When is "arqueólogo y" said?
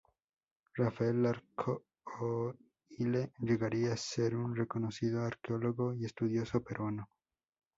5.23-6.05